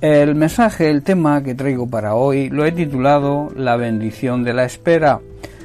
[0.00, 4.64] El mensaje, el tema que traigo para hoy lo he titulado La bendición de la
[4.64, 5.20] espera.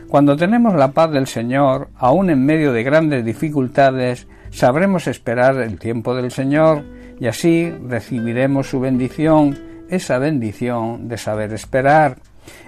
[0.10, 5.80] Cuando tenemos la paz del Señor, aun en medio de grandes dificultades, sabremos esperar el
[5.80, 6.84] tiempo del Señor
[7.18, 9.58] y así recibiremos su bendición,
[9.90, 12.18] esa bendición de saber esperar.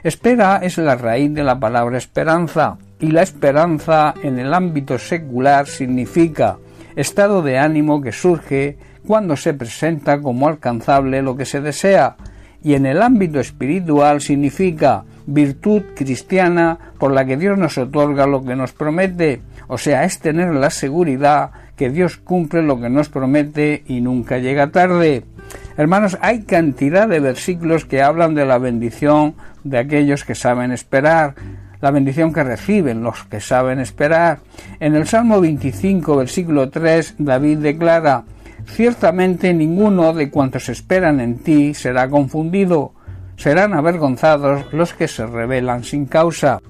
[0.03, 5.67] Espera es la raíz de la palabra esperanza y la esperanza en el ámbito secular
[5.67, 6.59] significa
[6.97, 12.17] estado de ánimo que surge cuando se presenta como alcanzable lo que se desea,
[12.61, 18.43] y en el ámbito espiritual significa virtud cristiana por la que Dios nos otorga lo
[18.43, 23.07] que nos promete, o sea, es tener la seguridad que Dios cumple lo que nos
[23.07, 25.23] promete y nunca llega tarde.
[25.77, 31.35] Hermanos, hay cantidad de versículos que hablan de la bendición de aquellos que saben esperar,
[31.79, 34.39] la bendición que reciben los que saben esperar.
[34.79, 38.23] En el Salmo 25, versículo 3, David declara,
[38.67, 42.93] Ciertamente ninguno de cuantos esperan en ti será confundido,
[43.35, 46.61] serán avergonzados los que se rebelan sin causa.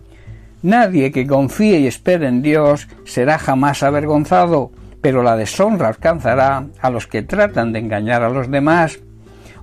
[0.62, 6.90] Nadie que confíe y espere en Dios será jamás avergonzado, pero la deshonra alcanzará a
[6.90, 9.00] los que tratan de engañar a los demás.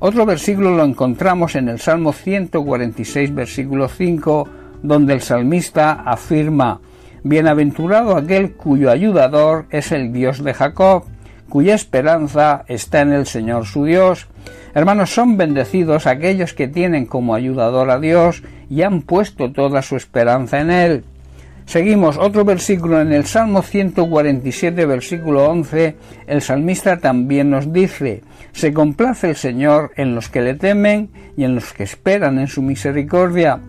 [0.00, 4.48] Otro versículo lo encontramos en el Salmo 146, versículo 5,
[4.82, 6.80] donde el salmista afirma,
[7.22, 11.04] Bienaventurado aquel cuyo ayudador es el Dios de Jacob,
[11.48, 14.26] cuya esperanza está en el Señor su Dios.
[14.74, 19.96] Hermanos, son bendecidos aquellos que tienen como ayudador a Dios y han puesto toda su
[19.96, 21.04] esperanza en Él.
[21.66, 25.96] Seguimos otro versículo en el Salmo 147, versículo 11.
[26.26, 28.22] El salmista también nos dice,
[28.52, 32.48] se complace el Señor en los que le temen y en los que esperan en
[32.48, 33.60] su misericordia.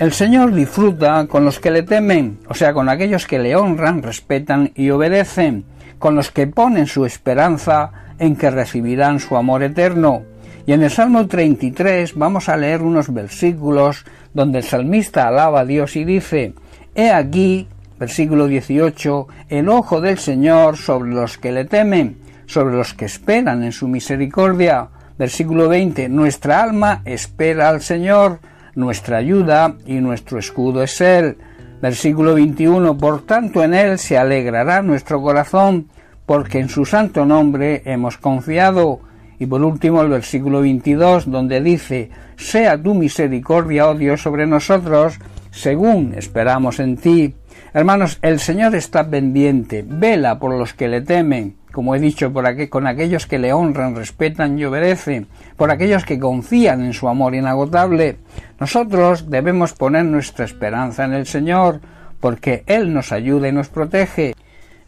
[0.00, 4.02] El Señor disfruta con los que le temen, o sea, con aquellos que le honran,
[4.02, 5.66] respetan y obedecen
[5.98, 10.22] con los que ponen su esperanza en que recibirán su amor eterno.
[10.64, 15.64] Y en el Salmo 33 vamos a leer unos versículos donde el salmista alaba a
[15.66, 16.54] Dios y dice,
[16.94, 22.16] He aquí, versículo 18, el ojo del Señor sobre los que le temen,
[22.46, 24.88] sobre los que esperan en su misericordia.
[25.18, 28.40] Versículo 20, Nuestra alma espera al Señor,
[28.80, 31.36] nuestra ayuda y nuestro escudo es Él.
[31.80, 32.96] Versículo 21.
[32.98, 35.88] Por tanto en Él se alegrará nuestro corazón,
[36.26, 39.00] porque en su santo nombre hemos confiado.
[39.38, 45.18] Y por último el versículo 22, donde dice, Sea tu misericordia, oh Dios, sobre nosotros,
[45.50, 47.34] según esperamos en ti.
[47.72, 52.68] Hermanos, el Señor está pendiente, vela por los que le temen, como he dicho, por
[52.68, 55.26] con aquellos que le honran, respetan y obedecen,
[55.56, 58.16] por aquellos que confían en su amor inagotable.
[58.58, 61.80] Nosotros debemos poner nuestra esperanza en el Señor,
[62.20, 64.34] porque Él nos ayuda y nos protege.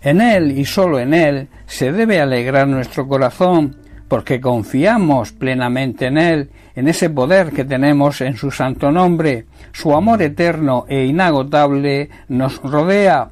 [0.03, 3.76] En Él y solo en Él se debe alegrar nuestro corazón,
[4.09, 9.47] porque confiamos plenamente en Él, en ese poder que tenemos en su santo nombre.
[9.72, 13.31] Su amor eterno e inagotable nos rodea.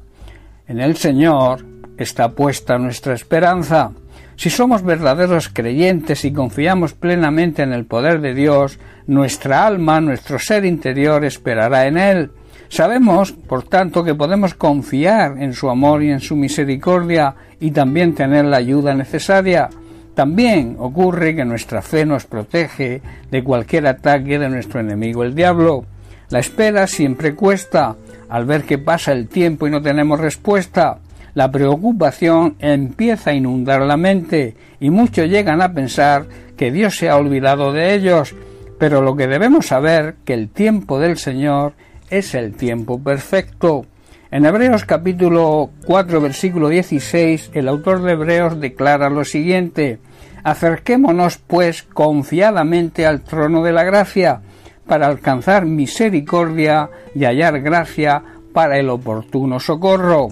[0.67, 3.91] En el Señor está puesta nuestra esperanza.
[4.35, 10.39] Si somos verdaderos creyentes y confiamos plenamente en el poder de Dios, nuestra alma, nuestro
[10.39, 12.31] ser interior esperará en Él.
[12.69, 18.15] Sabemos, por tanto, que podemos confiar en su amor y en su misericordia y también
[18.15, 19.69] tener la ayuda necesaria.
[20.15, 25.85] También ocurre que nuestra fe nos protege de cualquier ataque de nuestro enemigo el diablo.
[26.29, 27.95] La espera siempre cuesta.
[28.29, 30.99] Al ver que pasa el tiempo y no tenemos respuesta,
[31.33, 36.25] la preocupación empieza a inundar la mente y muchos llegan a pensar
[36.57, 38.35] que Dios se ha olvidado de ellos,
[38.77, 41.73] pero lo que debemos saber que el tiempo del Señor
[42.09, 43.85] es el tiempo perfecto.
[44.29, 49.99] En Hebreos capítulo 4 versículo 16 el autor de Hebreos declara lo siguiente
[50.43, 54.41] Acerquémonos pues confiadamente al trono de la gracia
[54.87, 60.29] para alcanzar misericordia y hallar gracia para el oportuno socorro.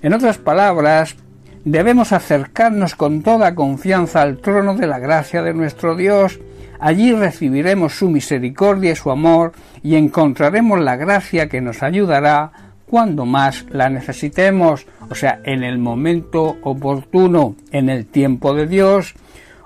[0.00, 1.16] En otras palabras,
[1.64, 6.38] debemos acercarnos con toda confianza al trono de la gracia de nuestro Dios.
[6.78, 9.52] Allí recibiremos su misericordia y su amor
[9.82, 12.52] y encontraremos la gracia que nos ayudará
[12.86, 19.14] cuando más la necesitemos, o sea, en el momento oportuno, en el tiempo de Dios.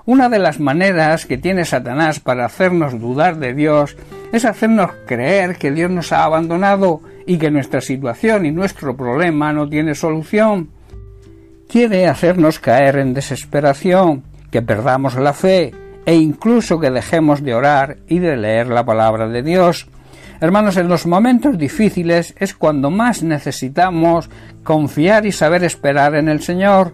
[0.05, 3.95] Una de las maneras que tiene Satanás para hacernos dudar de Dios
[4.33, 9.53] es hacernos creer que Dios nos ha abandonado y que nuestra situación y nuestro problema
[9.53, 10.69] no tiene solución.
[11.67, 15.73] Quiere hacernos caer en desesperación, que perdamos la fe
[16.05, 19.87] e incluso que dejemos de orar y de leer la palabra de Dios.
[20.41, 24.29] Hermanos, en los momentos difíciles es cuando más necesitamos
[24.63, 26.93] confiar y saber esperar en el Señor.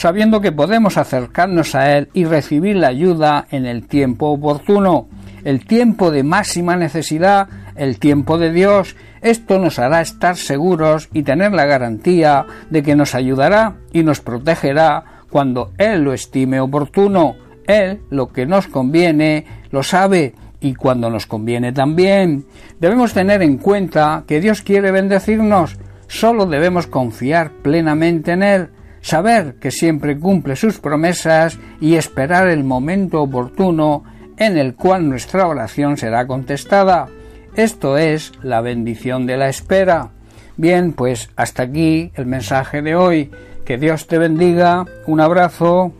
[0.00, 5.08] sabiendo que podemos acercarnos a Él y recibir la ayuda en el tiempo oportuno,
[5.44, 8.96] el tiempo de máxima necesidad, el tiempo de Dios.
[9.22, 14.20] Esto nos hará estar seguros y tener la garantía de que nos ayudará y nos
[14.20, 17.36] protegerá cuando Él lo estime oportuno.
[17.66, 22.44] Él lo que nos conviene lo sabe y cuando nos conviene también.
[22.78, 28.68] Debemos tener en cuenta que Dios quiere bendecirnos, solo debemos confiar plenamente en Él,
[29.00, 34.04] saber que siempre cumple sus promesas y esperar el momento oportuno
[34.36, 37.08] en el cual nuestra oración será contestada.
[37.56, 40.10] Esto es la bendición de la espera.
[40.56, 43.30] Bien, pues hasta aquí el mensaje de hoy.
[43.64, 44.84] Que Dios te bendiga.
[45.06, 45.92] Un abrazo.